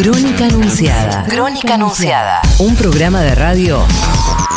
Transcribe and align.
Crónica 0.00 0.44
Anunciada. 0.44 1.24
Crónica 1.24 1.74
Anunciada. 1.74 2.40
Un 2.60 2.76
programa 2.76 3.20
de 3.20 3.34
radio 3.34 3.80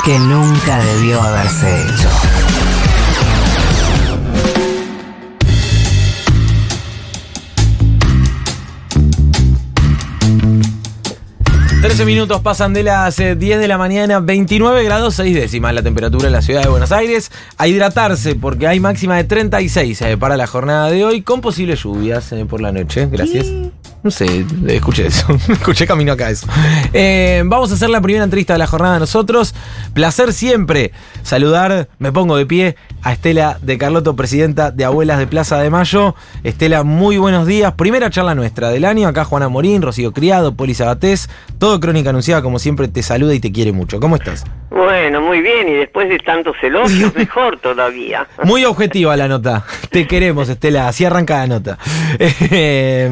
que 0.06 0.20
nunca 0.20 0.78
debió 0.78 1.20
haberse 1.20 1.82
hecho. 1.82 2.10
Trece 11.82 12.06
minutos 12.06 12.42
pasan 12.42 12.74
de 12.74 12.84
las 12.84 13.18
eh, 13.18 13.36
10 13.36 13.60
de 13.60 13.68
la 13.68 13.80
mañana, 13.80 14.20
29 14.20 14.84
grados 14.84 15.16
6 15.16 15.36
décimas 15.36 15.74
la 15.74 15.82
temperatura 15.82 16.28
en 16.28 16.34
la 16.34 16.44
ciudad 16.44 16.62
de 16.62 16.70
Buenos 16.70 16.92
Aires. 16.92 17.32
A 17.58 17.68
hidratarse 17.68 18.36
porque 18.36 18.68
hay 18.68 18.80
máxima 18.80 19.18
de 19.18 19.24
36 19.24 20.02
eh, 20.04 20.18
para 20.18 20.38
la 20.38 20.46
jornada 20.46 20.92
de 20.92 21.04
hoy 21.04 21.24
con 21.24 21.42
posibles 21.42 21.82
lluvias 21.82 22.32
eh, 22.32 22.46
por 22.46 22.62
la 22.62 22.72
noche. 22.72 23.08
Gracias. 23.12 23.48
No 24.04 24.10
sé, 24.10 24.46
escuché 24.68 25.08
eso. 25.08 25.28
escuché 25.50 25.86
camino 25.86 26.14
acá 26.14 26.30
eso. 26.30 26.48
Eh, 26.92 27.44
vamos 27.46 27.72
a 27.72 27.76
hacer 27.76 27.90
la 27.90 28.02
primera 28.02 28.24
entrevista 28.24 28.54
de 28.54 28.60
la 28.60 28.68
jornada 28.68 28.98
nosotros. 28.98 29.54
Placer 29.94 30.34
siempre 30.34 30.92
saludar, 31.22 31.88
me 32.00 32.12
pongo 32.12 32.36
de 32.36 32.46
pie, 32.48 32.76
a 33.04 33.14
Estela 33.14 33.58
de 33.62 33.78
Carlotto, 33.78 34.16
presidenta 34.16 34.72
de 34.72 34.86
Abuelas 34.86 35.20
de 35.20 35.28
Plaza 35.28 35.60
de 35.60 35.70
Mayo. 35.70 36.16
Estela, 36.44 36.84
muy 36.84 37.18
buenos 37.18 37.46
días. 37.46 37.74
Primera 37.74 38.10
charla 38.10 38.34
nuestra 38.34 38.70
del 38.70 38.86
año. 38.86 39.08
Acá 39.08 39.24
Juana 39.24 39.50
Morín, 39.50 39.82
Rocío 39.82 40.12
Criado, 40.14 40.56
Poli 40.56 40.74
Sabatés. 40.74 41.30
Todo 41.60 41.80
Crónica 41.80 42.10
Anunciada, 42.10 42.42
como 42.42 42.58
siempre, 42.58 42.88
te 42.88 43.04
saluda 43.04 43.36
y 43.36 43.40
te 43.40 43.52
quiere 43.52 43.72
mucho. 43.72 44.00
¿Cómo 44.00 44.16
estás? 44.16 44.46
Bueno, 44.72 45.22
muy 45.22 45.42
bien, 45.42 45.68
y 45.68 45.74
después 45.74 46.10
de 46.10 46.18
tantos 46.20 46.56
elogios, 46.62 47.14
mejor 47.16 47.60
todavía. 47.60 48.28
Muy 48.44 48.66
objetiva 48.66 49.16
la 49.18 49.28
nota. 49.28 49.66
Te 49.90 50.08
queremos, 50.08 50.50
Estela. 50.50 50.88
Así 50.88 51.06
arranca 51.06 51.40
la 51.40 51.48
nota. 51.48 51.78
Eh, 52.20 53.10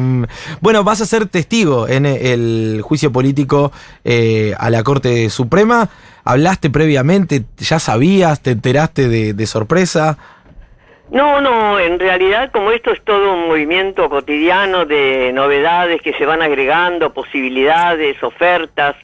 bueno, 0.60 0.84
vas 0.84 1.00
a 1.00 1.06
ser 1.06 1.26
testigo 1.26 1.88
en 1.88 2.06
el 2.06 2.80
juicio 2.82 3.10
político 3.10 3.72
eh, 4.04 4.54
a 4.58 4.70
la 4.70 4.82
Corte 4.82 5.30
Suprema. 5.30 5.88
¿Hablaste 6.24 6.70
previamente? 6.70 7.44
¿Ya 7.58 7.78
sabías? 7.78 8.42
¿Te 8.42 8.50
enteraste 8.50 9.08
de 9.08 9.46
sorpresa? 9.46 10.18
No, 11.10 11.40
no, 11.40 11.80
en 11.80 11.98
realidad 11.98 12.52
como 12.52 12.70
esto 12.70 12.92
es 12.92 13.02
todo 13.02 13.34
un 13.34 13.48
movimiento 13.48 14.08
cotidiano 14.08 14.86
de 14.86 15.32
novedades 15.32 16.00
que 16.02 16.12
se 16.12 16.24
van 16.24 16.40
agregando, 16.40 17.12
posibilidades, 17.12 18.22
ofertas, 18.22 18.94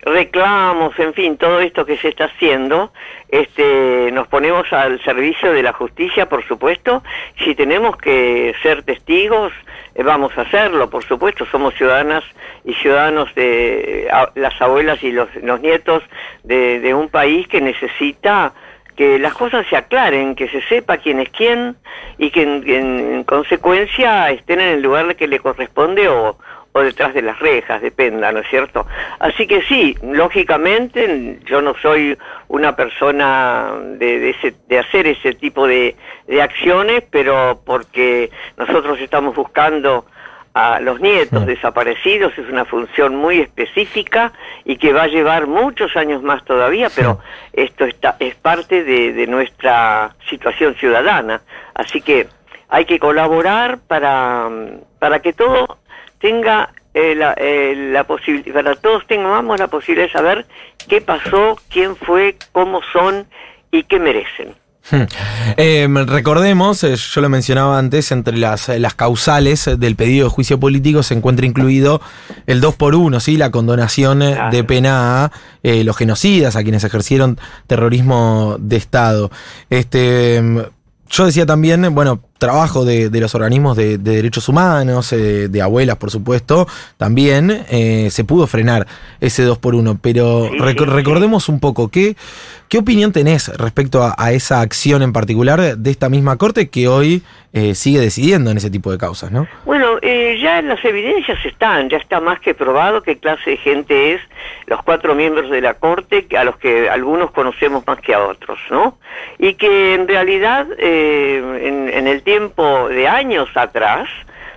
reclamos, 0.00 0.98
en 0.98 1.12
fin, 1.12 1.36
todo 1.36 1.60
esto 1.60 1.84
que 1.84 1.98
se 1.98 2.08
está 2.08 2.24
haciendo, 2.24 2.92
este, 3.28 3.99
nos 4.12 4.26
ponemos 4.28 4.72
al 4.72 5.00
servicio 5.02 5.52
de 5.52 5.62
la 5.62 5.72
justicia, 5.72 6.28
por 6.28 6.46
supuesto. 6.46 7.02
Si 7.44 7.54
tenemos 7.54 7.96
que 7.96 8.54
ser 8.62 8.82
testigos, 8.82 9.52
eh, 9.94 10.02
vamos 10.02 10.36
a 10.38 10.42
hacerlo, 10.42 10.88
por 10.90 11.04
supuesto. 11.04 11.46
Somos 11.46 11.74
ciudadanas 11.74 12.24
y 12.64 12.74
ciudadanos 12.74 13.34
de 13.34 14.08
a- 14.12 14.30
las 14.34 14.60
abuelas 14.60 15.02
y 15.02 15.12
los, 15.12 15.28
los 15.42 15.60
nietos 15.60 16.02
de, 16.44 16.80
de 16.80 16.94
un 16.94 17.08
país 17.08 17.46
que 17.48 17.60
necesita 17.60 18.52
que 18.96 19.18
las 19.18 19.32
cosas 19.32 19.66
se 19.68 19.76
aclaren, 19.76 20.34
que 20.34 20.48
se 20.48 20.60
sepa 20.62 20.98
quién 20.98 21.20
es 21.20 21.30
quién 21.30 21.76
y 22.18 22.30
que 22.30 22.42
en 22.42 23.24
consecuencia 23.24 24.30
estén 24.30 24.60
en 24.60 24.68
el 24.74 24.82
lugar 24.82 25.16
que 25.16 25.26
le 25.26 25.38
corresponde 25.38 26.06
o, 26.08 26.36
o 26.72 26.80
detrás 26.82 27.12
de 27.14 27.22
las 27.22 27.38
rejas, 27.40 27.82
dependa, 27.82 28.30
¿no 28.32 28.40
es 28.40 28.48
cierto? 28.48 28.86
Así 29.18 29.46
que 29.46 29.62
sí, 29.62 29.96
lógicamente 30.02 31.38
yo 31.44 31.60
no 31.62 31.74
soy 31.82 32.16
una 32.48 32.76
persona 32.76 33.72
de, 33.98 34.18
de, 34.20 34.30
ese- 34.30 34.54
de 34.68 34.78
hacer 34.78 35.06
ese 35.06 35.34
tipo 35.34 35.66
de, 35.66 35.96
de 36.28 36.42
acciones, 36.42 37.02
pero 37.10 37.60
porque 37.64 38.30
nosotros 38.56 39.00
estamos 39.00 39.34
buscando 39.34 40.06
a 40.54 40.80
los 40.80 41.00
nietos 41.00 41.46
desaparecidos 41.46 42.36
es 42.36 42.48
una 42.48 42.64
función 42.64 43.14
muy 43.14 43.38
específica 43.40 44.32
y 44.64 44.76
que 44.78 44.92
va 44.92 45.04
a 45.04 45.06
llevar 45.06 45.46
muchos 45.46 45.96
años 45.96 46.22
más 46.24 46.44
todavía, 46.44 46.88
pero 46.94 47.20
esto 47.52 47.84
está, 47.84 48.16
es 48.18 48.34
parte 48.34 48.82
de, 48.82 49.12
de 49.12 49.26
nuestra 49.28 50.14
situación 50.28 50.74
ciudadana. 50.74 51.40
Así 51.74 52.00
que 52.00 52.26
hay 52.68 52.84
que 52.84 52.98
colaborar 52.98 53.78
para, 53.86 54.48
para 54.98 55.20
que 55.20 55.32
todo 55.32 55.78
tenga 56.20 56.72
eh, 56.94 57.14
la, 57.14 57.34
eh, 57.36 57.74
la 57.92 58.04
posibilidad, 58.04 58.54
para 58.54 58.74
todos 58.76 59.06
tengamos 59.06 59.58
la 59.58 59.68
posibilidad 59.68 60.06
de 60.06 60.12
saber 60.12 60.46
qué 60.88 61.00
pasó, 61.00 61.58
quién 61.70 61.96
fue, 61.96 62.36
cómo 62.52 62.80
son 62.92 63.26
y 63.70 63.84
qué 63.84 63.98
merecen. 63.98 64.54
Hmm. 64.90 65.02
Eh, 65.56 65.86
recordemos, 66.06 66.82
eh, 66.84 66.96
yo 66.96 67.20
lo 67.20 67.28
mencionaba 67.28 67.78
antes, 67.78 68.10
entre 68.12 68.36
las, 68.38 68.68
las 68.68 68.94
causales 68.94 69.70
del 69.78 69.94
pedido 69.94 70.24
de 70.24 70.30
juicio 70.30 70.58
político 70.58 71.02
se 71.02 71.14
encuentra 71.14 71.46
incluido 71.46 72.00
el 72.46 72.60
2 72.60 72.74
por 72.76 72.94
1 72.94 73.20
¿sí? 73.20 73.36
la 73.36 73.50
condonación 73.50 74.18
Claro. 74.20 74.50
de 74.50 74.64
pena 74.64 75.24
a 75.24 75.32
eh, 75.62 75.84
los 75.84 75.96
genocidas, 75.96 76.56
a 76.56 76.62
quienes 76.62 76.82
ejercieron 76.82 77.38
terrorismo 77.66 78.56
de 78.58 78.76
Estado. 78.76 79.30
Este, 79.68 80.40
mm, 80.42 80.58
yo 81.10 81.26
decía 81.26 81.46
también, 81.46 81.94
bueno, 81.94 82.22
trabajo 82.40 82.84
de, 82.84 83.08
de 83.10 83.20
los 83.20 83.36
organismos 83.36 83.76
de, 83.76 83.98
de 83.98 84.16
derechos 84.16 84.48
humanos, 84.48 85.12
eh, 85.12 85.46
de 85.48 85.62
abuelas, 85.62 85.96
por 85.96 86.10
supuesto, 86.10 86.66
también 86.96 87.64
eh, 87.70 88.08
se 88.10 88.24
pudo 88.24 88.48
frenar 88.48 88.88
ese 89.20 89.44
2 89.44 89.58
por 89.58 89.76
1 89.76 89.98
pero 90.02 90.48
Sí, 90.50 90.58
rec- 90.58 90.78
sí, 90.78 90.84
sí. 90.84 90.90
recordemos 90.90 91.48
un 91.48 91.60
poco, 91.60 91.88
¿qué, 91.88 92.16
¿qué 92.68 92.78
opinión 92.78 93.12
tenés 93.12 93.48
respecto 93.56 94.02
a, 94.02 94.14
a 94.18 94.32
esa 94.32 94.60
acción 94.60 95.02
en 95.02 95.12
particular 95.12 95.76
de 95.76 95.90
esta 95.90 96.08
misma 96.08 96.36
corte 96.36 96.68
que 96.68 96.88
hoy 96.88 97.22
eh, 97.52 97.74
sigue 97.74 97.98
decidiendo 98.00 98.50
en 98.52 98.56
ese 98.56 98.70
tipo 98.70 98.90
de 98.92 98.96
causas, 98.98 99.30
¿no? 99.32 99.46
Bueno, 99.64 99.98
eh, 100.02 100.38
ya 100.40 100.62
las 100.62 100.82
evidencias 100.84 101.38
están, 101.44 101.90
ya 101.90 101.96
está 101.98 102.20
más 102.20 102.38
que 102.40 102.54
probado 102.54 103.02
qué 103.02 103.18
clase 103.18 103.50
de 103.50 103.56
gente 103.56 104.14
es 104.14 104.20
los 104.66 104.80
cuatro 104.84 105.14
miembros 105.16 105.50
de 105.50 105.60
la 105.60 105.74
Corte, 105.74 106.26
a 106.38 106.44
los 106.44 106.56
que 106.58 106.88
algunos 106.88 107.32
conocemos 107.32 107.84
más 107.86 108.00
que 108.00 108.14
a 108.14 108.20
otros, 108.24 108.58
¿no? 108.70 108.98
Y 109.38 109.54
que 109.54 109.94
en 109.94 110.06
realidad, 110.06 110.64
en, 110.78 111.88
en 111.88 112.06
el 112.06 112.22
tiempo 112.22 112.29
de 112.38 113.08
años 113.08 113.48
atrás, 113.54 114.08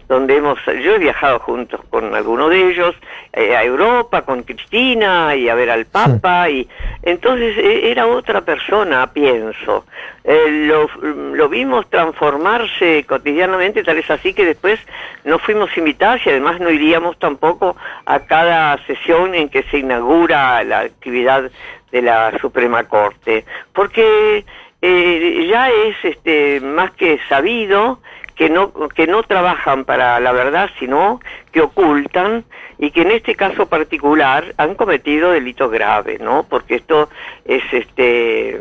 donde 0.08 0.38
hemos, 0.38 0.60
yo 0.66 0.96
he 0.96 1.00
viajado 1.00 1.40
juntos 1.40 1.82
con 1.90 2.14
alguno 2.14 2.50
de 2.50 2.70
ellos 2.70 2.96
eh, 3.32 3.56
a 3.56 3.64
Europa, 3.64 4.22
con 4.24 4.44
Cristina 4.44 5.36
y 5.36 5.50
a 5.50 5.56
ver 5.56 5.70
al 5.70 5.86
Papa, 5.86 6.50
y 6.50 6.68
entonces 7.02 7.58
eh, 7.58 7.90
era 7.90 8.06
otra 8.06 8.42
persona, 8.42 9.12
pienso. 9.12 9.86
Eh, 10.24 10.68
lo, 10.68 10.88
lo 11.02 11.50
vimos 11.50 11.90
transformarse 11.90 13.06
cotidianamente, 13.06 13.84
tal 13.84 13.98
es 13.98 14.12
así 14.12 14.34
que 14.34 14.46
después 14.46 14.80
no 15.24 15.40
fuimos 15.40 15.76
invitados 15.78 16.22
y 16.26 16.30
además 16.30 16.60
no 16.60 16.70
iríamos 16.70 17.18
tampoco 17.18 17.76
a 18.06 18.20
cada 18.20 18.78
sesión 18.86 19.34
en 19.34 19.50
que 19.50 19.64
se 19.64 19.80
inaugura 19.80 20.64
la 20.64 20.82
actividad 20.82 21.50
de 21.92 22.02
la 22.02 22.38
Suprema 22.40 22.84
Corte, 22.86 23.46
porque 23.74 24.44
eh, 24.86 25.48
ya 25.50 25.70
es 25.70 25.96
este, 26.04 26.60
más 26.60 26.92
que 26.92 27.18
sabido 27.30 28.00
que 28.36 28.50
no 28.50 28.74
que 28.90 29.08
no 29.08 29.24
trabajan 29.24 29.86
para 29.86 30.20
la 30.20 30.34
verdad 30.34 30.70
sino 30.78 31.22
que 31.54 31.62
ocultan 31.62 32.44
y 32.80 32.92
que 32.92 33.04
en 33.04 33.12
este 33.12 33.36
caso 33.36 33.68
particular 33.68 34.54
han 34.58 34.76
cometido 34.76 35.32
delitos 35.32 35.72
graves 35.72 36.20
no 36.20 36.46
porque 36.50 36.76
esto 36.76 37.10
es 37.46 37.64
este 37.72 38.60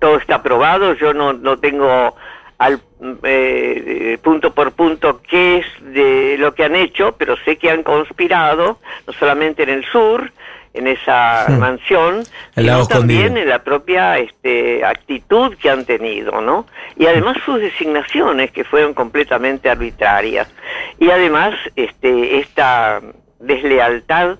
todo 0.00 0.18
está 0.18 0.42
probado 0.42 0.92
yo 0.94 1.14
no 1.14 1.32
no 1.32 1.58
tengo 1.60 2.14
al 2.58 2.80
eh, 3.22 4.18
punto 4.22 4.52
por 4.52 4.72
punto 4.72 5.22
qué 5.26 5.58
es 5.58 5.94
de 5.94 6.36
lo 6.38 6.54
que 6.54 6.64
han 6.64 6.76
hecho 6.76 7.14
pero 7.16 7.36
sé 7.38 7.56
que 7.56 7.70
han 7.70 7.84
conspirado 7.84 8.80
no 9.06 9.12
solamente 9.14 9.62
en 9.62 9.70
el 9.70 9.84
sur 9.86 10.30
en 10.76 10.86
esa 10.86 11.46
mansión, 11.58 12.24
sino 12.54 12.86
también 12.86 13.20
escondido. 13.20 13.42
en 13.42 13.48
la 13.48 13.58
propia 13.62 14.18
este, 14.18 14.84
actitud 14.84 15.56
que 15.56 15.70
han 15.70 15.84
tenido, 15.84 16.40
¿no? 16.40 16.66
Y 16.96 17.06
además 17.06 17.36
sus 17.44 17.60
designaciones 17.60 18.50
que 18.50 18.64
fueron 18.64 18.94
completamente 18.94 19.68
arbitrarias. 19.70 20.48
Y 20.98 21.10
además 21.10 21.54
este, 21.76 22.38
esta 22.38 23.00
deslealtad 23.40 24.38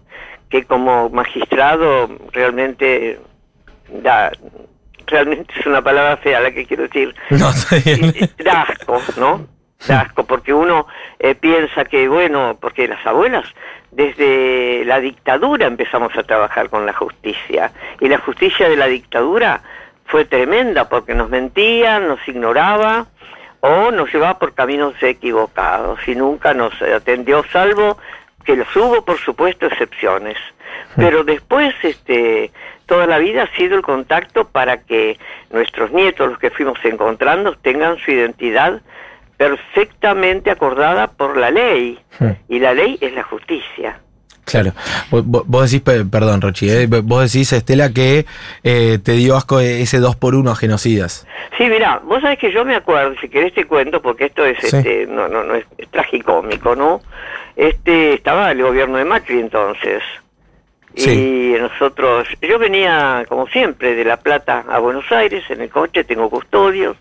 que 0.48 0.64
como 0.64 1.10
magistrado 1.10 2.08
realmente 2.32 3.18
da, 3.88 4.30
realmente 5.06 5.52
es 5.58 5.66
una 5.66 5.82
palabra 5.82 6.16
fea 6.18 6.40
la 6.40 6.50
que 6.52 6.66
quiero 6.66 6.84
decir, 6.84 7.14
No, 7.30 7.50
bien. 7.84 8.14
eh, 8.16 8.28
da 8.44 8.62
asco, 8.62 9.00
¿no? 9.18 9.46
Da 9.86 10.00
asco, 10.02 10.24
porque 10.24 10.52
uno 10.54 10.86
eh, 11.18 11.34
piensa 11.34 11.84
que, 11.84 12.08
bueno, 12.08 12.56
porque 12.60 12.88
las 12.88 13.04
abuelas, 13.06 13.44
desde 13.96 14.84
la 14.84 15.00
dictadura 15.00 15.66
empezamos 15.66 16.14
a 16.18 16.22
trabajar 16.22 16.68
con 16.68 16.84
la 16.84 16.92
justicia, 16.92 17.72
y 17.98 18.08
la 18.08 18.18
justicia 18.18 18.68
de 18.68 18.76
la 18.76 18.88
dictadura 18.88 19.62
fue 20.04 20.26
tremenda, 20.26 20.86
porque 20.90 21.14
nos 21.14 21.30
mentían, 21.30 22.06
nos 22.06 22.20
ignoraba, 22.28 23.06
o 23.60 23.90
nos 23.90 24.12
llevaba 24.12 24.38
por 24.38 24.52
caminos 24.52 25.02
equivocados, 25.02 25.98
y 26.06 26.14
nunca 26.14 26.52
nos 26.52 26.80
atendió, 26.82 27.42
salvo 27.50 27.96
que 28.44 28.54
los 28.54 28.76
hubo, 28.76 29.02
por 29.02 29.18
supuesto, 29.18 29.64
excepciones. 29.66 30.36
Pero 30.94 31.24
después, 31.24 31.74
este, 31.82 32.52
toda 32.84 33.06
la 33.06 33.18
vida 33.18 33.44
ha 33.44 33.56
sido 33.56 33.76
el 33.76 33.82
contacto 33.82 34.46
para 34.46 34.82
que 34.82 35.18
nuestros 35.50 35.90
nietos, 35.90 36.28
los 36.28 36.38
que 36.38 36.50
fuimos 36.50 36.78
encontrando, 36.84 37.56
tengan 37.56 37.96
su 37.96 38.10
identidad 38.10 38.82
perfectamente 39.36 40.50
acordada 40.50 41.08
por 41.08 41.36
la 41.36 41.50
ley. 41.50 41.98
Hmm. 42.18 42.30
Y 42.48 42.58
la 42.58 42.74
ley 42.74 42.98
es 43.00 43.12
la 43.14 43.22
justicia. 43.22 44.00
Claro. 44.46 44.72
Vos, 45.10 45.24
vos 45.26 45.70
decís, 45.70 45.82
perdón, 45.82 46.40
Rochi, 46.40 46.70
¿eh? 46.70 46.86
vos 46.86 47.32
decís, 47.32 47.52
Estela, 47.52 47.92
que 47.92 48.26
eh, 48.62 48.98
te 49.02 49.12
dio 49.12 49.36
asco 49.36 49.58
ese 49.58 49.98
2 49.98 50.14
por 50.16 50.36
1 50.36 50.52
a 50.52 50.54
genocidas. 50.54 51.26
Sí, 51.58 51.64
mirá, 51.64 52.00
vos 52.04 52.22
sabés 52.22 52.38
que 52.38 52.52
yo 52.52 52.64
me 52.64 52.76
acuerdo, 52.76 53.16
si 53.20 53.28
querés 53.28 53.52
te 53.54 53.64
cuento, 53.64 54.00
porque 54.00 54.26
esto 54.26 54.44
es, 54.44 54.62
este, 54.62 55.06
no, 55.08 55.26
no, 55.26 55.42
no 55.42 55.56
es, 55.56 55.66
es, 55.78 55.88
tragicómico, 55.88 56.76
¿no? 56.76 57.00
Este, 57.56 58.14
estaba 58.14 58.52
el 58.52 58.62
gobierno 58.62 58.98
de 58.98 59.04
Macri 59.04 59.40
entonces. 59.40 60.02
Y 60.94 61.54
nosotros, 61.60 62.26
yo 62.40 62.58
venía, 62.58 63.24
como 63.28 63.46
siempre, 63.48 63.94
de 63.94 64.04
La 64.04 64.16
Plata 64.16 64.64
a 64.66 64.78
Buenos 64.78 65.10
Aires 65.12 65.44
en 65.50 65.60
el 65.60 65.68
coche, 65.68 66.04
tengo 66.04 66.30
custodios, 66.30 66.96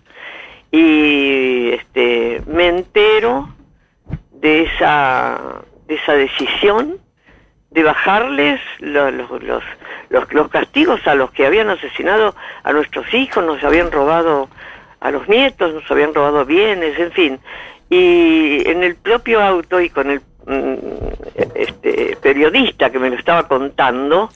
y 0.76 1.72
este, 1.72 2.42
me 2.48 2.68
entero 2.68 3.48
de 4.34 4.64
esa, 4.64 5.62
de 5.88 5.96
esa 5.96 6.14
decisión 6.16 6.98
de 7.72 7.84
bajarles 7.84 8.60
los, 8.80 9.14
los, 9.42 9.64
los, 10.10 10.50
castigos 10.50 11.00
a 11.08 11.16
los 11.16 11.32
que 11.32 11.46
habían 11.46 11.70
asesinado 11.70 12.36
a 12.64 12.74
nuestros 12.74 13.14
hijos, 13.14 13.46
nos 13.46 13.64
habían 13.64 13.90
robado 13.90 14.50
a 15.00 15.12
los 15.12 15.30
nietos, 15.30 15.74
nos 15.74 15.90
habían 15.90 16.14
robado 16.14 16.44
bienes, 16.44 17.00
en 17.00 17.12
fin. 17.14 17.40
Y 17.90 18.70
en 18.70 18.84
el 18.84 18.96
propio 18.98 19.42
auto 19.42 19.80
y 19.80 19.90
con 19.90 20.12
el 20.12 20.20
mm, 20.46 20.76
este, 21.56 22.18
periodista 22.22 22.90
que 22.90 23.00
me 23.00 23.10
lo 23.10 23.16
estaba 23.16 23.48
contando, 23.48 24.30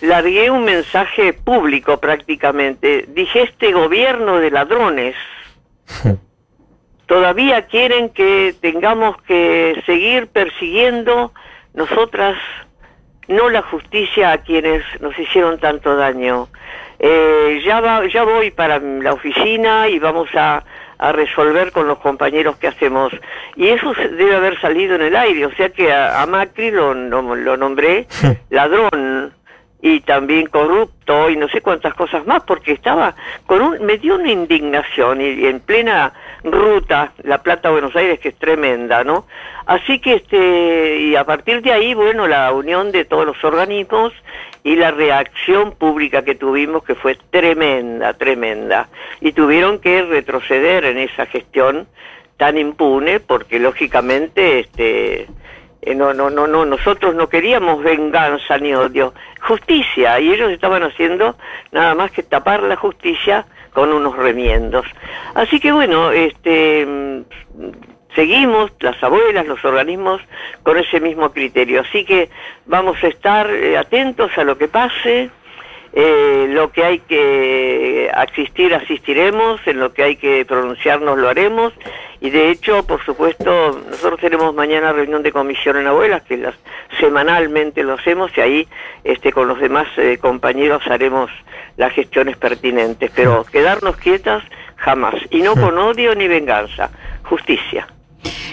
largué 0.00 0.50
un 0.50 0.64
mensaje 0.64 1.32
público 1.32 2.00
prácticamente. 2.00 3.04
Dije, 3.08 3.42
este 3.42 3.70
gobierno 3.70 4.38
de 4.38 4.50
ladrones 4.50 5.14
todavía 7.06 7.66
quieren 7.66 8.10
que 8.10 8.54
tengamos 8.60 9.20
que 9.22 9.82
seguir 9.86 10.28
persiguiendo 10.28 11.32
nosotras 11.74 12.36
no 13.28 13.48
la 13.48 13.62
justicia 13.62 14.32
a 14.32 14.38
quienes 14.38 14.82
nos 15.00 15.16
hicieron 15.18 15.58
tanto 15.58 15.96
daño. 15.96 16.48
Eh, 16.98 17.62
ya, 17.64 17.80
va, 17.80 18.06
ya 18.06 18.24
voy 18.24 18.50
para 18.50 18.78
la 18.78 19.12
oficina 19.12 19.88
y 19.88 19.98
vamos 19.98 20.28
a, 20.34 20.62
a, 20.98 21.12
resolver 21.12 21.72
con 21.72 21.86
los 21.86 21.98
compañeros 21.98 22.56
qué 22.58 22.66
hacemos. 22.66 23.12
Y 23.56 23.68
eso 23.68 23.92
debe 23.94 24.36
haber 24.36 24.60
salido 24.60 24.96
en 24.96 25.02
el 25.02 25.16
aire, 25.16 25.46
o 25.46 25.52
sea 25.52 25.70
que 25.70 25.92
a, 25.92 26.20
a 26.20 26.26
Macri 26.26 26.70
lo, 26.70 26.92
lo, 26.92 27.34
lo 27.34 27.56
nombré 27.56 28.06
ladrón 28.50 29.32
y 29.82 30.00
también 30.00 30.46
corrupto 30.46 31.30
y 31.30 31.36
no 31.36 31.48
sé 31.48 31.60
cuántas 31.60 31.94
cosas 31.94 32.26
más 32.26 32.42
porque 32.42 32.72
estaba 32.72 33.14
con 33.46 33.62
un 33.62 33.84
me 33.84 33.96
dio 33.96 34.16
una 34.16 34.30
indignación 34.30 35.20
y, 35.20 35.46
en 35.46 35.60
plena 35.60 36.12
ruta 36.44 37.12
La 37.22 37.42
Plata 37.42 37.70
Buenos 37.70 37.96
Aires 37.96 38.20
que 38.20 38.30
es 38.30 38.36
tremenda, 38.36 39.04
¿no? 39.04 39.26
Así 39.66 39.98
que 39.98 40.14
este 40.14 40.98
y 40.98 41.16
a 41.16 41.24
partir 41.24 41.62
de 41.62 41.72
ahí, 41.72 41.94
bueno, 41.94 42.26
la 42.26 42.52
unión 42.52 42.92
de 42.92 43.04
todos 43.04 43.24
los 43.24 43.42
organismos 43.42 44.12
y 44.62 44.76
la 44.76 44.90
reacción 44.90 45.72
pública 45.72 46.24
que 46.24 46.34
tuvimos 46.34 46.84
que 46.84 46.94
fue 46.94 47.16
tremenda, 47.30 48.12
tremenda 48.14 48.88
y 49.20 49.32
tuvieron 49.32 49.78
que 49.78 50.02
retroceder 50.02 50.84
en 50.84 50.98
esa 50.98 51.24
gestión 51.26 51.86
tan 52.36 52.58
impune 52.58 53.20
porque 53.20 53.58
lógicamente 53.58 54.60
este 54.60 55.28
eh, 55.82 55.94
no, 55.94 56.12
no, 56.12 56.28
no, 56.30 56.46
no, 56.46 56.64
nosotros 56.64 57.14
no 57.14 57.28
queríamos 57.28 57.82
venganza 57.82 58.58
ni 58.58 58.74
odio, 58.74 59.14
justicia, 59.40 60.20
y 60.20 60.32
ellos 60.32 60.50
estaban 60.52 60.82
haciendo 60.82 61.36
nada 61.72 61.94
más 61.94 62.10
que 62.10 62.22
tapar 62.22 62.62
la 62.62 62.76
justicia 62.76 63.46
con 63.72 63.92
unos 63.92 64.16
remiendos. 64.16 64.86
Así 65.34 65.58
que 65.58 65.72
bueno, 65.72 66.10
este 66.10 66.84
mm, 66.84 67.22
seguimos, 68.14 68.72
las 68.80 69.02
abuelas, 69.02 69.46
los 69.46 69.64
organismos, 69.64 70.20
con 70.62 70.76
ese 70.76 71.00
mismo 71.00 71.32
criterio. 71.32 71.80
Así 71.80 72.04
que 72.04 72.28
vamos 72.66 73.02
a 73.02 73.08
estar 73.08 73.50
eh, 73.50 73.78
atentos 73.78 74.36
a 74.36 74.44
lo 74.44 74.58
que 74.58 74.68
pase, 74.68 75.30
eh, 75.92 76.46
lo 76.50 76.70
que 76.70 76.84
hay 76.84 76.98
que 77.00 78.10
asistir, 78.14 78.74
asistiremos, 78.74 79.60
en 79.66 79.80
lo 79.80 79.92
que 79.92 80.04
hay 80.04 80.16
que 80.16 80.44
pronunciarnos, 80.44 81.18
lo 81.18 81.28
haremos. 81.28 81.72
Y 82.20 82.30
de 82.30 82.50
hecho, 82.50 82.86
por 82.86 83.04
supuesto, 83.04 83.80
nosotros 83.90 84.20
tenemos 84.20 84.54
mañana 84.54 84.92
reunión 84.92 85.22
de 85.22 85.32
comisión 85.32 85.78
en 85.78 85.86
abuelas, 85.86 86.22
que 86.22 86.36
las, 86.36 86.54
semanalmente 87.00 87.82
lo 87.82 87.94
hacemos, 87.94 88.30
y 88.36 88.40
ahí 88.40 88.68
este, 89.04 89.32
con 89.32 89.48
los 89.48 89.58
demás 89.58 89.88
eh, 89.96 90.18
compañeros 90.20 90.82
haremos 90.86 91.30
las 91.76 91.92
gestiones 91.92 92.36
pertinentes. 92.36 93.10
Pero 93.14 93.44
quedarnos 93.50 93.96
quietas, 93.96 94.44
jamás. 94.76 95.14
Y 95.30 95.42
no 95.42 95.54
con 95.54 95.76
odio 95.78 96.14
ni 96.14 96.28
venganza, 96.28 96.90
justicia. 97.24 97.86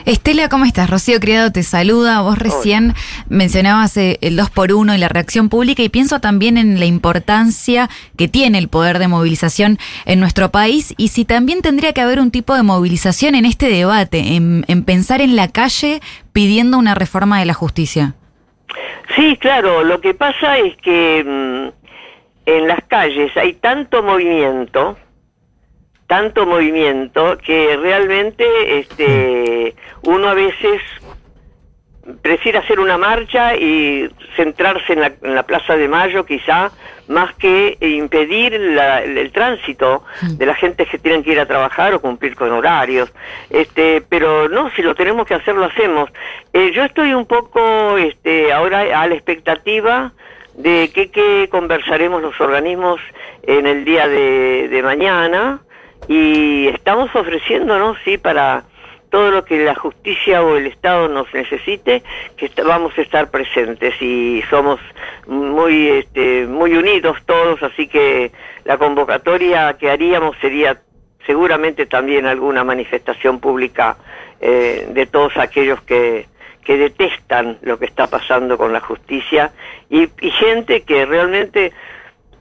Estela, 0.08 0.48
¿cómo 0.48 0.64
estás? 0.64 0.90
Rocío 0.90 1.20
Criado 1.20 1.52
te 1.52 1.64
saluda. 1.64 2.22
Vos 2.22 2.40
recién 2.40 2.94
mencionabas 3.28 3.98
eh, 3.98 4.18
el 4.22 4.38
2 4.38 4.50
por 4.52 4.72
1 4.72 4.96
y 4.96 4.98
la 4.98 5.10
reacción 5.10 5.50
pública 5.50 5.84
y 5.84 5.90
pienso 5.90 6.22
también 6.22 6.58
en 6.58 6.80
la 6.80 6.86
importancia 6.86 7.90
que 8.18 8.30
tiene 8.30 8.58
el 8.58 8.70
poder 8.70 9.00
de 9.00 9.10
movilización 9.10 9.78
en 10.06 10.22
nuestro 10.22 10.50
país 10.50 10.94
y 10.96 11.10
si 11.10 11.26
también 11.26 11.62
tendría 11.62 11.92
que 11.92 12.00
haber 12.00 12.22
un 12.22 12.32
tipo 12.32 12.56
de 12.56 12.64
movilización 12.64 13.36
en 13.36 13.44
este 13.44 13.68
debate, 13.68 14.38
en, 14.38 14.64
en 14.70 14.86
pensar 14.86 15.20
en 15.20 15.36
la 15.36 15.50
calle 15.50 16.00
pidiendo 16.32 16.78
una 16.78 16.96
reforma 16.96 17.40
de 17.40 17.46
la 17.46 17.54
justicia. 17.54 18.14
Sí, 19.14 19.36
claro. 19.42 19.84
Lo 19.84 20.00
que 20.00 20.14
pasa 20.14 20.58
es 20.58 20.78
que 20.78 21.22
mm, 21.22 22.50
en 22.50 22.68
las 22.70 22.80
calles 22.88 23.36
hay 23.36 23.56
tanto 23.56 24.02
movimiento 24.02 24.96
tanto 26.08 26.46
movimiento 26.46 27.38
que 27.38 27.78
realmente 27.78 28.80
este 28.80 29.76
uno 30.04 30.30
a 30.30 30.34
veces 30.34 30.82
prefiere 32.22 32.60
hacer 32.60 32.80
una 32.80 32.98
marcha 32.98 33.56
y 33.56 34.10
centrarse 34.38 34.94
en 34.94 35.02
la, 35.02 35.12
en 35.22 35.36
la 35.36 35.44
Plaza 35.44 35.76
de 35.76 35.90
Mayo 35.90 36.26
quizá 36.26 36.72
más 37.10 37.34
que 37.36 37.78
impedir 37.82 38.58
la, 38.58 39.04
el, 39.04 39.18
el, 39.18 39.32
tránsito 39.34 40.04
de 40.22 40.46
la 40.46 40.56
gente 40.56 40.86
que 40.86 40.98
tienen 40.98 41.24
que 41.24 41.32
ir 41.32 41.40
a 41.40 41.46
trabajar 41.46 41.94
o 41.94 42.00
cumplir 42.00 42.36
con 42.36 42.52
horarios. 42.52 43.12
Este 43.50 44.02
pero 44.08 44.48
no 44.48 44.70
si 44.72 44.82
lo 44.82 44.96
tenemos 44.96 45.28
que 45.28 45.34
hacer 45.34 45.56
lo 45.56 45.66
hacemos. 45.66 46.10
Eh, 46.54 46.72
yo 46.74 46.84
estoy 46.86 47.14
un 47.14 47.26
poco 47.26 47.98
este 47.98 48.54
ahora 48.54 49.02
a 49.02 49.08
la 49.08 49.16
expectativa 49.16 50.14
de 50.56 50.90
qué 50.94 51.12
que 51.12 51.50
conversaremos 51.50 52.22
los 52.22 52.40
organismos 52.40 53.02
en 53.44 53.68
el 53.68 53.84
día 53.84 54.08
de, 54.08 54.70
de 54.70 54.84
mañana 54.84 55.62
y 56.08 56.68
estamos 56.68 57.14
ofreciéndonos, 57.16 57.98
sí, 58.04 58.18
para 58.18 58.64
todo 59.10 59.32
lo 59.32 59.46
que 59.46 59.64
la 59.64 59.76
justicia 59.76 60.44
o 60.44 60.58
el 60.58 60.68
Estado 60.68 61.08
nos 61.08 61.34
necesite, 61.34 62.04
que 62.36 62.52
vamos 62.64 62.98
a 62.98 63.02
estar 63.02 63.30
presentes 63.30 63.94
y 64.02 64.44
somos 64.50 64.80
muy, 65.28 65.90
este, 65.90 66.46
muy 66.46 66.76
unidos 66.76 67.18
todos, 67.26 67.62
así 67.64 67.88
que 67.88 68.32
la 68.66 68.78
convocatoria 68.78 69.78
que 69.78 69.90
haríamos 69.90 70.36
sería 70.42 70.82
seguramente 71.26 71.86
también 71.86 72.26
alguna 72.26 72.64
manifestación 72.64 73.40
pública 73.40 73.98
eh, 74.40 74.88
de 74.90 75.06
todos 75.06 75.36
aquellos 75.38 75.82
que, 75.82 76.26
que 76.64 76.78
detestan 76.78 77.58
lo 77.62 77.80
que 77.80 77.86
está 77.86 78.08
pasando 78.08 78.58
con 78.58 78.74
la 78.74 78.80
justicia 78.82 79.52
y, 79.90 80.10
y 80.22 80.32
gente 80.32 80.84
que 80.84 81.06
realmente, 81.06 81.72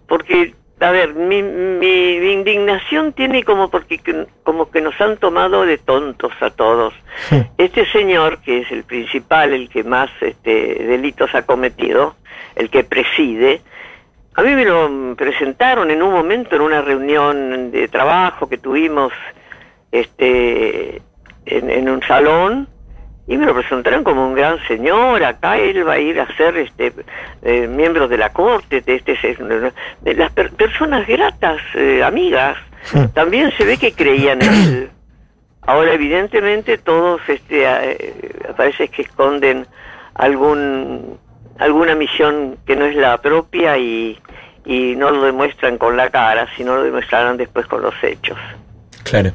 porque 0.06 0.54
a 0.80 0.90
ver, 0.90 1.14
mi, 1.14 1.42
mi, 1.42 2.18
mi, 2.20 2.32
indignación 2.32 3.12
tiene 3.12 3.42
como 3.44 3.70
porque 3.70 3.98
como 4.42 4.70
que 4.70 4.82
nos 4.82 5.00
han 5.00 5.16
tomado 5.16 5.64
de 5.64 5.78
tontos 5.78 6.32
a 6.40 6.50
todos. 6.50 6.92
Sí. 7.28 7.42
Este 7.56 7.86
señor, 7.86 8.38
que 8.42 8.60
es 8.60 8.70
el 8.70 8.84
principal, 8.84 9.54
el 9.54 9.70
que 9.70 9.84
más 9.84 10.10
este, 10.20 10.84
delitos 10.84 11.34
ha 11.34 11.42
cometido, 11.42 12.16
el 12.54 12.68
que 12.68 12.84
preside, 12.84 13.62
a 14.34 14.42
mí 14.42 14.54
me 14.54 14.66
lo 14.66 15.16
presentaron 15.16 15.90
en 15.90 16.02
un 16.02 16.12
momento 16.12 16.56
en 16.56 16.62
una 16.62 16.82
reunión 16.82 17.70
de 17.70 17.88
trabajo 17.88 18.46
que 18.46 18.58
tuvimos 18.58 19.12
este, 19.90 21.00
en, 21.46 21.70
en 21.70 21.88
un 21.88 22.02
salón 22.02 22.68
y 23.28 23.36
me 23.36 23.46
lo 23.46 23.54
presentaron 23.54 24.04
como 24.04 24.26
un 24.26 24.34
gran 24.34 24.58
señor, 24.66 25.24
acá 25.24 25.58
él 25.58 25.86
va 25.86 25.94
a 25.94 25.98
ir 25.98 26.20
a 26.20 26.36
ser 26.36 26.56
este 26.56 26.92
eh, 27.42 27.66
miembro 27.66 28.06
de 28.06 28.18
la 28.18 28.32
corte, 28.32 28.80
de, 28.80 28.94
este, 28.94 29.16
de 30.02 30.14
las 30.14 30.30
per 30.32 30.52
personas 30.52 31.06
gratas, 31.06 31.60
eh, 31.74 32.04
amigas, 32.04 32.56
sí. 32.84 32.98
también 33.14 33.52
se 33.56 33.64
ve 33.64 33.78
que 33.78 33.92
creían 33.92 34.42
en 34.42 34.52
él. 34.52 34.90
Ahora 35.62 35.92
evidentemente 35.92 36.78
todos 36.78 37.20
este 37.26 37.64
eh, 37.64 38.14
parece 38.56 38.86
que 38.86 39.02
esconden 39.02 39.66
algún 40.14 41.18
alguna 41.58 41.96
misión 41.96 42.58
que 42.66 42.76
no 42.76 42.84
es 42.84 42.94
la 42.94 43.20
propia 43.20 43.76
y, 43.76 44.16
y 44.64 44.94
no 44.94 45.10
lo 45.10 45.22
demuestran 45.22 45.78
con 45.78 45.96
la 45.96 46.10
cara, 46.10 46.46
sino 46.56 46.76
lo 46.76 46.84
demostrarán 46.84 47.36
después 47.36 47.66
con 47.66 47.82
los 47.82 47.94
hechos. 48.04 48.38
Claro. 49.08 49.32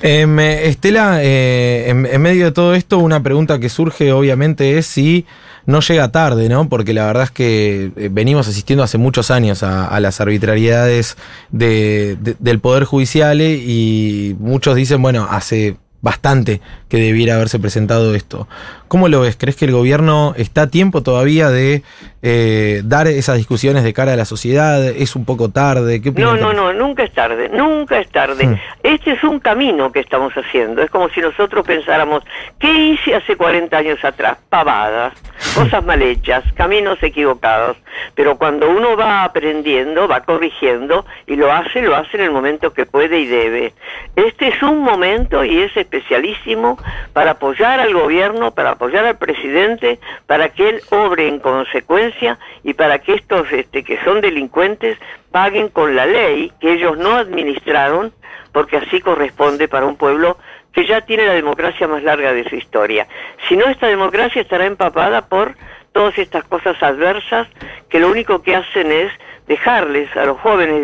Eh, 0.00 0.62
Estela, 0.64 1.22
eh, 1.22 1.90
en, 1.90 2.22
medio 2.22 2.46
de 2.46 2.52
todo 2.52 2.74
esto, 2.74 2.98
una 2.98 3.22
pregunta 3.22 3.58
que 3.58 3.68
surge 3.68 4.12
obviamente 4.12 4.78
es 4.78 4.86
si 4.86 5.26
no 5.66 5.80
llega 5.80 6.10
tarde, 6.10 6.48
¿no? 6.48 6.68
Porque 6.70 6.94
la 6.94 7.04
verdad 7.06 7.24
es 7.24 7.30
que 7.30 7.92
eh, 7.96 8.08
venimos 8.10 8.48
asistiendo 8.48 8.82
hace 8.82 8.96
muchos 8.96 9.30
años 9.30 9.62
a, 9.62 10.00
las 10.00 10.20
arbitrariedades 10.20 11.16
de, 11.50 12.16
de, 12.20 12.36
del 12.38 12.60
Poder 12.60 12.84
Judicial 12.84 13.42
y 13.42 14.36
muchos 14.38 14.74
dicen, 14.74 15.02
bueno, 15.02 15.26
hace 15.30 15.76
bastante 16.04 16.60
que 16.88 16.98
debiera 16.98 17.34
haberse 17.34 17.58
presentado 17.58 18.14
esto. 18.14 18.46
¿Cómo 18.94 19.08
lo 19.08 19.22
ves? 19.22 19.36
¿Crees 19.36 19.56
que 19.56 19.64
el 19.64 19.72
gobierno 19.72 20.34
está 20.36 20.62
a 20.62 20.66
tiempo 20.68 21.02
todavía 21.02 21.50
de 21.50 21.82
eh, 22.22 22.80
dar 22.84 23.08
esas 23.08 23.38
discusiones 23.38 23.82
de 23.82 23.92
cara 23.92 24.12
a 24.12 24.16
la 24.16 24.24
sociedad? 24.24 24.84
¿Es 24.84 25.16
un 25.16 25.24
poco 25.24 25.48
tarde? 25.48 26.00
¿Qué 26.00 26.12
no, 26.12 26.36
no, 26.36 26.52
no, 26.52 26.72
nunca 26.72 27.02
es 27.02 27.12
tarde, 27.12 27.48
nunca 27.48 27.98
es 27.98 28.08
tarde. 28.10 28.46
Hmm. 28.46 28.60
Este 28.84 29.10
es 29.10 29.24
un 29.24 29.40
camino 29.40 29.90
que 29.90 29.98
estamos 29.98 30.32
haciendo. 30.34 30.80
Es 30.80 30.90
como 30.90 31.08
si 31.08 31.20
nosotros 31.20 31.66
pensáramos, 31.66 32.22
¿qué 32.60 32.72
hice 32.72 33.16
hace 33.16 33.34
40 33.34 33.76
años 33.76 33.98
atrás? 34.04 34.38
Pavadas, 34.48 35.12
cosas 35.56 35.84
mal 35.84 36.00
hechas, 36.00 36.44
caminos 36.54 37.02
equivocados. 37.02 37.76
Pero 38.14 38.38
cuando 38.38 38.70
uno 38.70 38.96
va 38.96 39.24
aprendiendo, 39.24 40.06
va 40.06 40.20
corrigiendo 40.20 41.04
y 41.26 41.34
lo 41.34 41.52
hace, 41.52 41.82
lo 41.82 41.96
hace 41.96 42.16
en 42.16 42.24
el 42.24 42.30
momento 42.30 42.72
que 42.72 42.86
puede 42.86 43.18
y 43.18 43.26
debe. 43.26 43.74
Este 44.14 44.48
es 44.48 44.62
un 44.62 44.82
momento 44.82 45.44
y 45.44 45.62
es 45.62 45.76
especialísimo 45.76 46.78
para 47.12 47.32
apoyar 47.32 47.80
al 47.80 47.92
gobierno, 47.92 48.52
para 48.52 48.70
apoyar 48.70 48.83
al 48.92 49.16
presidente, 49.18 49.98
para 50.26 50.48
que 50.50 50.68
él 50.68 50.80
obre 50.90 51.28
en 51.28 51.38
consecuencia 51.38 52.38
y 52.62 52.74
para 52.74 52.98
que 52.98 53.14
estos 53.14 53.50
este, 53.52 53.82
que 53.82 54.02
son 54.04 54.20
delincuentes 54.20 54.98
paguen 55.30 55.68
con 55.68 55.94
la 55.96 56.06
ley 56.06 56.52
que 56.60 56.72
ellos 56.72 56.98
no 56.98 57.16
administraron, 57.16 58.12
porque 58.52 58.76
así 58.76 59.00
corresponde 59.00 59.68
para 59.68 59.86
un 59.86 59.96
pueblo 59.96 60.38
que 60.72 60.86
ya 60.86 61.00
tiene 61.02 61.26
la 61.26 61.34
democracia 61.34 61.88
más 61.88 62.02
larga 62.02 62.32
de 62.32 62.48
su 62.48 62.56
historia. 62.56 63.06
Si 63.48 63.56
no, 63.56 63.66
esta 63.66 63.86
democracia 63.86 64.42
estará 64.42 64.66
empapada 64.66 65.22
por 65.22 65.54
todas 65.92 66.18
estas 66.18 66.44
cosas 66.44 66.80
adversas 66.82 67.48
que 67.88 68.00
lo 68.00 68.10
único 68.10 68.42
que 68.42 68.56
hacen 68.56 68.90
es 68.90 69.12
dejarles 69.46 70.14
a 70.16 70.24
los 70.24 70.40
jóvenes 70.40 70.82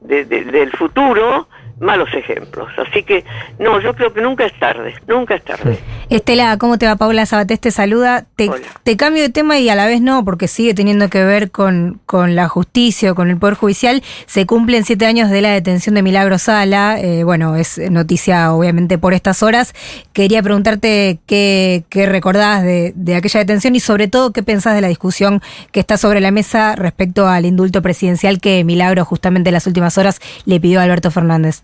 del 0.00 0.70
futuro 0.72 1.46
malos 1.80 2.12
ejemplos. 2.14 2.70
Así 2.78 3.02
que, 3.02 3.24
no, 3.58 3.80
yo 3.80 3.94
creo 3.94 4.12
que 4.12 4.20
nunca 4.20 4.44
es 4.44 4.58
tarde, 4.58 4.94
nunca 5.06 5.34
es 5.34 5.44
tarde. 5.44 5.78
Estela, 6.10 6.56
¿cómo 6.58 6.76
te 6.76 6.86
va? 6.86 6.96
Paula 6.96 7.24
Sabatés 7.24 7.60
te 7.60 7.70
saluda. 7.70 8.26
Te, 8.34 8.50
te, 8.82 8.96
cambio 8.96 9.22
de 9.22 9.28
tema 9.28 9.60
y 9.60 9.68
a 9.68 9.76
la 9.76 9.86
vez 9.86 10.00
no, 10.00 10.24
porque 10.24 10.48
sigue 10.48 10.74
teniendo 10.74 11.08
que 11.08 11.22
ver 11.24 11.52
con, 11.52 12.00
con 12.04 12.34
la 12.34 12.48
justicia 12.48 13.12
o 13.12 13.14
con 13.14 13.30
el 13.30 13.38
Poder 13.38 13.54
Judicial. 13.54 14.02
Se 14.26 14.44
cumplen 14.44 14.84
siete 14.84 15.06
años 15.06 15.30
de 15.30 15.40
la 15.40 15.50
detención 15.50 15.94
de 15.94 16.02
Milagro 16.02 16.38
Sala. 16.38 17.00
Eh, 17.00 17.22
bueno, 17.22 17.54
es 17.54 17.78
noticia 17.92 18.52
obviamente 18.52 18.98
por 18.98 19.14
estas 19.14 19.44
horas. 19.44 19.72
Quería 20.12 20.42
preguntarte 20.42 21.20
qué, 21.26 21.84
qué 21.88 22.06
recordás 22.06 22.64
de, 22.64 22.92
de 22.96 23.14
aquella 23.14 23.38
detención 23.38 23.76
y 23.76 23.80
sobre 23.80 24.08
todo 24.08 24.32
qué 24.32 24.42
pensás 24.42 24.74
de 24.74 24.80
la 24.80 24.88
discusión 24.88 25.40
que 25.70 25.78
está 25.78 25.96
sobre 25.96 26.20
la 26.20 26.32
mesa 26.32 26.74
respecto 26.74 27.28
al 27.28 27.46
indulto 27.46 27.82
presidencial 27.82 28.40
que 28.40 28.64
Milagro 28.64 29.04
justamente 29.04 29.50
en 29.50 29.54
las 29.54 29.68
últimas 29.68 29.96
horas 29.96 30.18
le 30.44 30.58
pidió 30.58 30.80
a 30.80 30.82
Alberto 30.82 31.12
Fernández. 31.12 31.62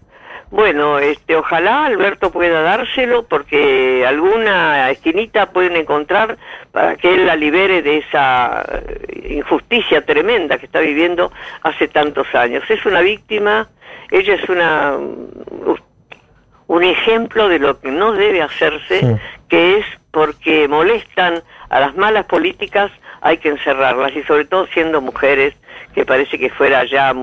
Bueno, 0.50 1.00
este, 1.00 1.34
ojalá 1.34 1.86
Alberto 1.86 2.30
pueda 2.30 2.62
dárselo 2.62 3.24
porque 3.24 4.04
alguna 4.06 4.90
esquinita 4.90 5.46
pueden 5.46 5.74
encontrar 5.76 6.38
para 6.70 6.94
que 6.96 7.14
él 7.14 7.26
la 7.26 7.34
libere 7.34 7.82
de 7.82 7.98
esa 7.98 8.64
injusticia 9.28 10.04
tremenda 10.06 10.56
que 10.58 10.66
está 10.66 10.78
viviendo 10.80 11.32
hace 11.62 11.88
tantos 11.88 12.32
años. 12.34 12.62
Es 12.68 12.86
una 12.86 13.00
víctima, 13.00 13.68
ella 14.10 14.34
es 14.34 14.48
una 14.48 14.96
un 16.68 16.82
ejemplo 16.82 17.48
de 17.48 17.58
lo 17.58 17.80
que 17.80 17.90
no 17.90 18.12
debe 18.12 18.42
hacerse, 18.42 19.18
que 19.48 19.78
es 19.78 19.86
porque 20.10 20.66
molestan 20.68 21.42
a 21.68 21.80
las 21.80 21.96
malas 21.96 22.26
políticas, 22.26 22.90
hay 23.20 23.38
que 23.38 23.48
encerrarlas 23.48 24.14
y 24.16 24.22
sobre 24.24 24.44
todo 24.44 24.66
siendo 24.68 25.00
mujeres 25.00 25.54
que 25.94 26.04
parece 26.04 26.38
que 26.38 26.50
fuera 26.50 26.84
ya 26.84 27.14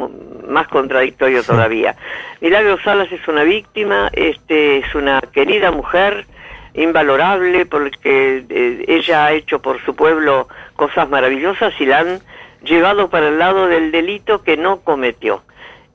más 0.47 0.67
contradictorio 0.67 1.43
todavía. 1.43 1.95
Milagro 2.41 2.77
Salas 2.83 3.11
es 3.11 3.27
una 3.27 3.43
víctima, 3.43 4.09
este 4.13 4.77
es 4.77 4.95
una 4.95 5.21
querida 5.21 5.71
mujer, 5.71 6.25
invalorable, 6.73 7.65
porque 7.65 8.43
eh, 8.49 8.85
ella 8.87 9.25
ha 9.25 9.31
hecho 9.33 9.61
por 9.61 9.83
su 9.83 9.95
pueblo 9.95 10.47
cosas 10.75 11.09
maravillosas 11.09 11.73
y 11.79 11.85
la 11.85 11.99
han 11.99 12.19
llevado 12.63 13.09
para 13.09 13.27
el 13.27 13.39
lado 13.39 13.67
del 13.67 13.91
delito 13.91 14.43
que 14.43 14.57
no 14.57 14.79
cometió. 14.81 15.43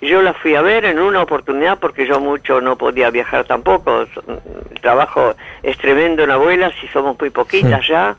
Yo 0.01 0.23
la 0.23 0.33
fui 0.33 0.55
a 0.55 0.63
ver 0.63 0.85
en 0.85 1.01
una 1.01 1.23
oportunidad 1.23 1.79
porque 1.81 2.07
yo 2.07 2.21
mucho 2.21 2.61
no 2.61 2.79
podía 2.79 3.11
viajar 3.11 3.45
tampoco. 3.47 4.03
El 4.03 4.81
trabajo 4.81 5.35
es 5.65 5.77
tremendo 5.79 6.23
en 6.23 6.31
abuelas 6.31 6.73
y 6.85 6.87
somos 6.89 7.19
muy 7.19 7.31
poquitas 7.31 7.87
ya 7.89 8.17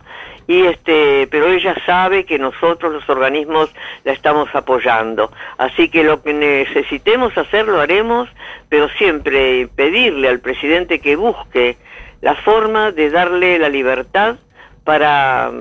y 0.50 0.64
este 0.64 1.28
pero 1.30 1.48
ella 1.52 1.76
sabe 1.86 2.26
que 2.26 2.40
nosotros 2.40 2.92
los 2.92 3.08
organismos 3.08 3.72
la 4.04 4.14
estamos 4.14 4.50
apoyando. 4.54 5.32
Así 5.60 5.90
que 5.90 6.04
lo 6.04 6.24
que 6.24 6.34
necesitemos 6.34 7.38
hacer 7.38 7.68
lo 7.68 7.80
haremos 7.80 8.28
pero 8.68 8.90
siempre 8.98 9.68
pedirle 9.76 10.28
al 10.28 10.40
presidente 10.40 11.00
que 11.00 11.16
busque 11.16 11.78
la 12.22 12.34
forma 12.34 12.92
de 12.92 13.12
darle 13.12 13.60
la 13.60 13.70
libertad 13.70 14.38
para 14.84 15.52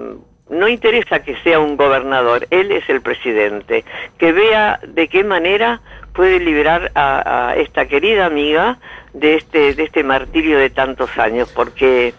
no 0.48 0.68
interesa 0.68 1.22
que 1.22 1.36
sea 1.42 1.60
un 1.60 1.76
gobernador, 1.76 2.46
él 2.48 2.72
es 2.72 2.88
el 2.88 3.02
presidente, 3.02 3.84
que 4.16 4.32
vea 4.32 4.80
de 4.88 5.06
qué 5.08 5.22
manera 5.22 5.82
puede 6.14 6.40
liberar 6.40 6.90
a, 6.94 7.50
a 7.50 7.56
esta 7.56 7.86
querida 7.86 8.24
amiga 8.24 8.78
de 9.12 9.34
este, 9.34 9.74
de 9.74 9.82
este 9.82 10.02
martirio 10.02 10.58
de 10.58 10.70
tantos 10.70 11.18
años, 11.18 11.52
porque 11.54 12.14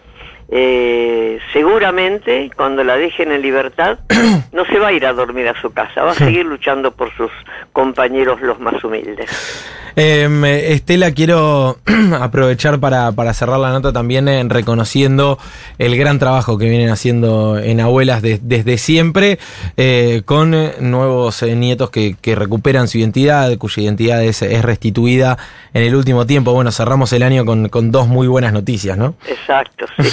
eh, 0.52 1.40
seguramente 1.54 2.50
cuando 2.56 2.84
la 2.84 2.98
dejen 2.98 3.32
en 3.32 3.42
libertad 3.42 4.00
no 4.52 4.66
se 4.66 4.80
va 4.80 4.88
a 4.88 4.94
ir 4.94 5.06
a 5.06 5.14
dormir 5.14 5.48
a 5.48 5.60
su 5.62 5.72
casa, 5.72 6.04
va 6.04 6.12
a 6.12 6.16
seguir 6.16 6.46
luchando 6.46 6.92
por 6.92 7.16
sus 7.16 7.32
compañeros 7.72 8.42
los 8.42 8.60
más 8.60 8.84
humildes. 8.84 9.30
Em, 9.96 10.46
Estela, 10.46 11.12
quiero 11.12 11.78
aprovechar 12.20 12.80
para, 12.80 13.34
cerrar 13.34 13.60
la 13.60 13.72
nota 13.72 13.92
también 13.92 14.28
en 14.28 14.50
reconociendo 14.50 15.38
el 15.78 15.98
gran 15.98 16.20
trabajo 16.20 16.58
que 16.58 16.70
vienen 16.70 16.90
haciendo 16.90 17.58
en 17.58 17.80
Abuelas 17.80 18.22
desde 18.22 18.78
siempre, 18.78 19.40
eh, 19.78 20.22
con 20.26 20.52
nuevos 20.80 21.44
eh, 21.44 21.56
nietos 21.56 21.90
que, 21.90 22.16
recuperan 22.36 22.88
su 22.88 23.00
identidad, 23.00 23.58
cuya 23.58 23.84
identidad 23.84 24.24
es, 24.24 24.42
restituida 24.62 25.38
en 25.74 25.84
el 25.84 25.96
último 25.96 26.26
tiempo. 26.26 26.54
Bueno, 26.54 26.72
cerramos 26.72 27.12
el 27.14 27.24
año 27.24 27.46
con, 27.46 27.92
dos 27.92 28.08
muy 28.08 28.28
buenas 28.28 28.54
noticias, 28.54 28.98
¿no? 28.98 29.16
Exacto, 29.28 29.86
sí. 29.98 30.10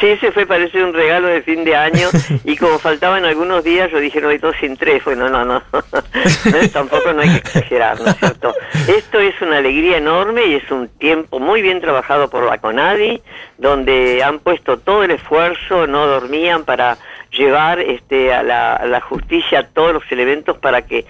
sí, 0.00 0.06
ese 0.06 0.30
fue 0.30 0.46
parece 0.46 0.82
un 0.82 0.92
regalo 0.92 1.28
de 1.28 1.42
fin 1.42 1.64
de 1.64 1.74
año 1.74 2.08
y 2.44 2.56
como 2.56 2.78
faltaban 2.78 3.24
algunos 3.24 3.64
días, 3.64 3.90
yo 3.90 3.98
dije, 3.98 4.20
no 4.20 4.28
hay 4.28 4.38
dos 4.38 4.54
sin 4.60 4.76
tres. 4.76 5.02
Bueno, 5.04 5.28
no, 5.28 5.44
no, 5.44 5.62
no 5.72 6.68
tampoco 6.72 7.12
no 7.12 7.22
hay 7.22 7.30
que 7.30 7.36
exagerar, 7.36 8.00
¿no 8.00 8.10
es 8.10 8.16
cierto? 8.18 8.54
Esto 9.08 9.20
es 9.20 9.40
una 9.40 9.56
alegría 9.56 9.96
enorme 9.96 10.44
y 10.44 10.54
es 10.56 10.70
un 10.70 10.86
tiempo 10.86 11.38
muy 11.38 11.62
bien 11.62 11.80
trabajado 11.80 12.28
por 12.28 12.44
la 12.44 12.58
CONADI, 12.58 13.22
donde 13.56 14.22
han 14.22 14.38
puesto 14.38 14.76
todo 14.80 15.02
el 15.02 15.12
esfuerzo, 15.12 15.86
no 15.86 16.06
dormían 16.06 16.66
para 16.66 16.98
llevar 17.30 17.80
este, 17.80 18.34
a, 18.34 18.42
la, 18.42 18.74
a 18.74 18.84
la 18.84 19.00
justicia 19.00 19.66
todos 19.72 19.94
los 19.94 20.02
elementos 20.12 20.58
para 20.58 20.82
que 20.82 21.06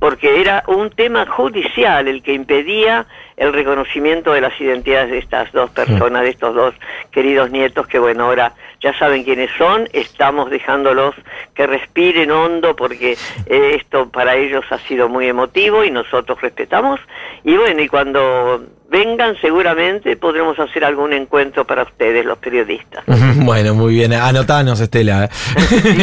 porque 0.00 0.40
era 0.40 0.64
un 0.66 0.90
tema 0.90 1.26
judicial 1.26 2.08
el 2.08 2.22
que 2.22 2.32
impedía 2.32 3.06
el 3.36 3.52
reconocimiento 3.52 4.32
de 4.32 4.40
las 4.40 4.58
identidades 4.60 5.10
de 5.10 5.18
estas 5.18 5.52
dos 5.52 5.70
personas, 5.70 6.22
de 6.22 6.30
estos 6.30 6.54
dos 6.54 6.74
queridos 7.10 7.50
nietos 7.50 7.86
que 7.86 7.98
bueno, 7.98 8.24
ahora 8.24 8.54
ya 8.82 8.98
saben 8.98 9.24
quiénes 9.24 9.50
son, 9.56 9.88
estamos 9.92 10.50
dejándolos 10.50 11.14
que 11.54 11.66
respiren 11.66 12.30
hondo 12.30 12.74
porque 12.74 13.16
eh, 13.46 13.76
esto 13.78 14.08
para 14.10 14.36
ellos 14.36 14.64
ha 14.70 14.78
sido 14.78 15.08
muy 15.08 15.26
emotivo 15.26 15.84
y 15.84 15.90
nosotros 15.90 16.40
respetamos 16.40 16.98
y 17.44 17.56
bueno, 17.56 17.80
y 17.82 17.88
cuando 17.88 18.62
vengan 18.90 19.36
seguramente 19.40 20.16
podremos 20.16 20.58
hacer 20.58 20.84
algún 20.84 21.12
encuentro 21.12 21.66
para 21.66 21.82
ustedes, 21.84 22.24
los 22.24 22.38
periodistas. 22.38 23.04
bueno, 23.36 23.74
muy 23.74 23.94
bien, 23.94 24.12
anotanos 24.14 24.80
Estela, 24.80 25.24
¿eh? 25.24 25.28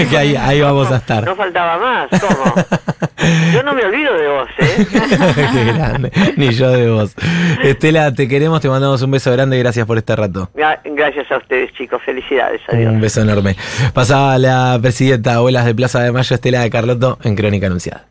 que 0.10 0.18
ahí, 0.18 0.36
ahí 0.36 0.62
vamos 0.62 0.92
a 0.92 0.98
estar. 0.98 1.24
No 1.24 1.36
faltaba 1.36 1.78
más, 1.78 2.22
¿cómo? 2.22 2.54
Yo 3.54 3.64
no 3.64 3.74
me 3.74 3.84
olvido 3.84 4.14
de 4.16 4.28
vos, 4.28 4.50
¿eh? 4.60 4.88
Qué 5.54 5.64
grande. 5.66 6.12
Ni 6.36 6.52
yo 6.52 6.72
de 6.72 6.90
vos. 6.90 7.16
Estela, 7.64 8.14
te 8.14 8.28
queremos, 8.28 8.62
te 8.62 8.70
mandamos 8.70 9.02
un 9.02 9.12
beso 9.12 9.32
grande 9.32 9.58
y 9.58 9.60
gracias 9.60 9.86
por 9.88 9.98
este 9.98 10.16
rato. 10.16 10.50
Gracias 10.54 11.32
a 11.32 11.38
ustedes, 11.38 11.74
chicos. 11.74 12.02
Felicidades. 12.06 12.62
Adiós. 12.68 12.94
Un 12.94 13.02
beso 13.02 13.22
enorme. 13.22 13.56
Pasaba 13.94 14.38
la 14.38 14.78
presidenta 14.82 15.34
Abuelas 15.36 15.66
de 15.66 15.74
Plaza 15.74 16.02
de 16.04 16.12
Mayo, 16.12 16.36
Estela 16.36 16.62
de 16.62 16.70
Carlotto, 16.70 17.18
en 17.24 17.36
Crónica 17.36 17.68
Anunciada. 17.68 18.06